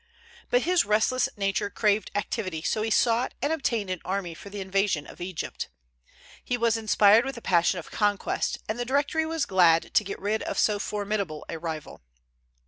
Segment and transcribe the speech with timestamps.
[0.49, 4.59] But his restless nature craved activity; so he sought and obtained an army for the
[4.59, 5.69] invasion of Egypt.
[6.43, 10.17] He was inspired with a passion of conquest, and the Directory was glad to get
[10.19, 12.01] rid of so formidable a rival.